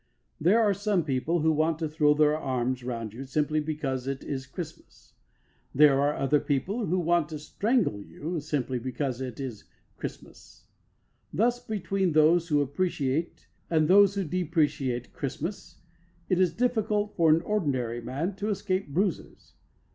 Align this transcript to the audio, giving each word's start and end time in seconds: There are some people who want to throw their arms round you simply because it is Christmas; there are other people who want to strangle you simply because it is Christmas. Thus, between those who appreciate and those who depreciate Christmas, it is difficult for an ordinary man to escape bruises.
There 0.39 0.59
are 0.63 0.73
some 0.73 1.05
people 1.05 1.41
who 1.41 1.51
want 1.51 1.77
to 1.77 1.87
throw 1.87 2.15
their 2.15 2.35
arms 2.35 2.83
round 2.83 3.13
you 3.13 3.23
simply 3.25 3.59
because 3.59 4.07
it 4.07 4.23
is 4.23 4.47
Christmas; 4.47 5.13
there 5.75 6.01
are 6.01 6.15
other 6.15 6.39
people 6.39 6.87
who 6.87 6.97
want 6.97 7.29
to 7.29 7.37
strangle 7.37 8.01
you 8.01 8.39
simply 8.39 8.79
because 8.79 9.21
it 9.21 9.39
is 9.39 9.65
Christmas. 9.97 10.65
Thus, 11.31 11.59
between 11.63 12.13
those 12.13 12.47
who 12.47 12.61
appreciate 12.61 13.47
and 13.69 13.87
those 13.87 14.15
who 14.15 14.23
depreciate 14.23 15.13
Christmas, 15.13 15.77
it 16.29 16.39
is 16.39 16.51
difficult 16.51 17.15
for 17.15 17.29
an 17.29 17.43
ordinary 17.43 18.01
man 18.01 18.35
to 18.37 18.49
escape 18.49 18.87
bruises. 18.91 19.53